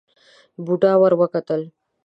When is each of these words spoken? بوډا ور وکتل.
بوډا 0.63 0.93
ور 1.01 1.13
وکتل. 1.21 1.61